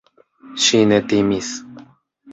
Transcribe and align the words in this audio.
Ŝi 0.63 0.81
ne 0.93 0.99
timis. 1.13 1.55